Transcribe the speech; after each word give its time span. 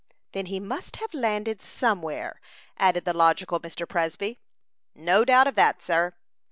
"Then 0.31 0.47
he 0.47 0.59
must 0.59 0.95
have 0.97 1.13
landed 1.13 1.61
somewhere," 1.61 2.41
added 2.75 3.05
the 3.05 3.13
logical 3.13 3.59
Mr. 3.59 3.87
Presby. 3.87 4.39
"No 4.95 5.23
doubt 5.23 5.45
of 5.45 5.53
that, 5.53 5.83
sir." 5.83 6.15